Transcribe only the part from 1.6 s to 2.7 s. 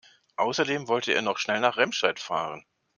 Remscheid fahren